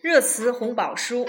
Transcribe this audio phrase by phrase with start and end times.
[0.00, 1.26] 热词红宝书，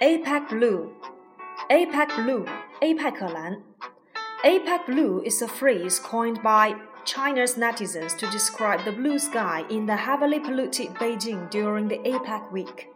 [0.00, 3.62] APEC Blue，APEC Blue，A 派克蓝。
[4.44, 9.96] APEC Blue is a phrase coined by China's netizens to describe the blue sky in the
[9.96, 12.86] heavily polluted Beijing during the APEC week.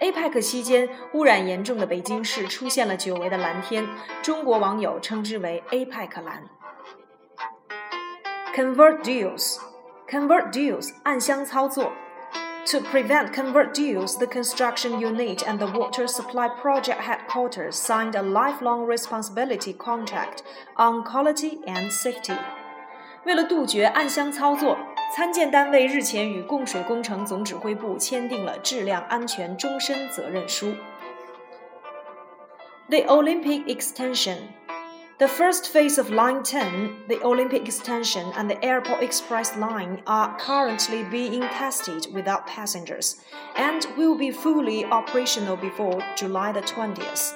[0.00, 3.86] APEC 期间，污染严重的北京市出现了久违的蓝天，
[4.22, 6.44] 中国网友称之为 “APEC 蓝”。
[8.54, 11.92] Convert deals，convert deals，暗箱操作。
[12.70, 18.84] To prevent convert deals, the construction unit and the water supply project headquarters signed a lifelong
[18.84, 20.40] responsibility contract
[20.76, 22.36] on quality and safety.
[23.24, 24.76] 为了杜绝暗箱操作，
[25.16, 30.74] 参建单位日前与供水工程总指挥部签订了质量安全终身责任书。
[32.90, 34.36] The Olympic extension.
[35.18, 40.36] The first phase of Line 10, the Olympic extension, and the Airport Express line are
[40.38, 43.16] currently being tested without passengers
[43.56, 47.32] and will be fully operational before July the 20th.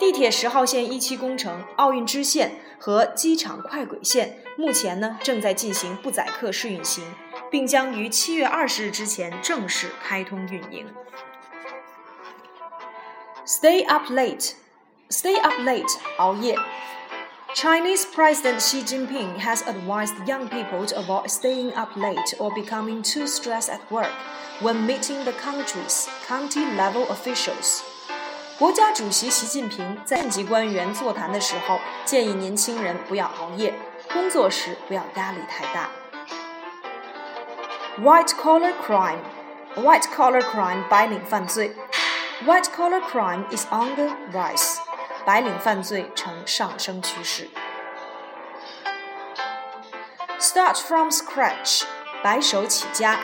[0.00, 7.04] 地铁十号线一期工程、奥运支线和机场快轨线目前呢正在进行不载客试运行，
[7.50, 10.88] 并将于七月二十日之前正式开通运营。
[13.46, 14.54] Stay up late,
[15.10, 16.56] stay up late，熬夜。
[17.54, 23.26] Chinese President Xi Jinping has advised young people to avoid staying up late or becoming too
[23.26, 24.10] stressed at work
[24.60, 27.80] when meeting the country's county level officials.
[28.56, 33.74] 国家主席习近平在县级官员座谈的时候，建议年轻人不要熬夜，
[34.12, 35.90] 工作时不要压力太大。
[37.98, 39.18] White collar crime,
[39.74, 41.74] white collar crime 白领犯罪，
[42.46, 44.76] white collar crime is on the rise，
[45.24, 47.48] 白领犯罪呈上升趋势。
[50.38, 51.84] Start from scratch，
[52.22, 53.18] 白手起家。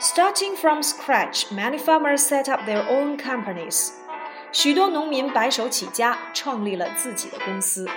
[0.00, 3.92] Starting from scratch, many farmers set up their own companies.
[4.50, 7.88] 许多农民白手起家，创立了自己的公司。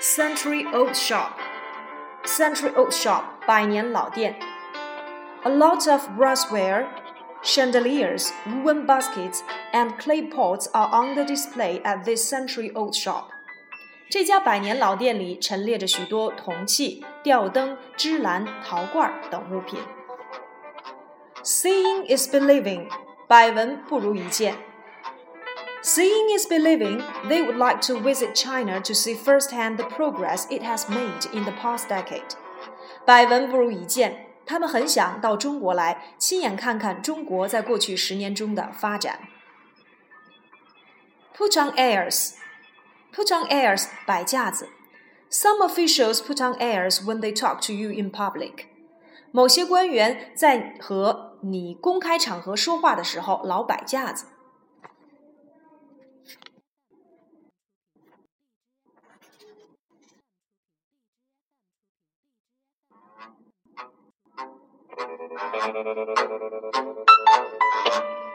[0.00, 4.38] Century Old Shop，Century Old Shop，百年老店。
[5.44, 6.86] A lot of brassware,
[7.42, 9.42] chandeliers, wooden baskets,
[9.72, 13.30] and clay pots are on the display at this century old shop.
[14.10, 19.78] 这家百年老店里陈列着许多铜器、吊灯、芝兰、陶罐等物品。
[21.42, 22.88] Seeing is believing.
[23.26, 24.54] 百闻不如一见。
[25.82, 27.02] Seeing is believing.
[27.28, 31.44] They would like to visit China to see firsthand the progress it has made in
[31.44, 32.36] the past decade.
[33.04, 39.19] 百闻不如一见， 他们很想到中国来，亲眼看看中国在过去十年中的发展。
[41.37, 42.33] Put on airs.
[43.13, 43.85] Put on airs.
[44.07, 44.69] 摆架子。
[45.29, 48.65] Some officials put on airs when they talk to you in public.
[49.29, 54.25] 某些官员在和你公开场合说话的时候老摆架子。
[65.37, 65.65] Thank
[68.13, 68.28] you.